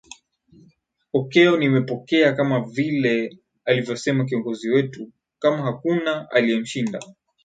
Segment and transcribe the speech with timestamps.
[1.13, 6.99] okeo nimepokea kama vile alivyosema kiongozi wetu kama hakuna aliyemshinda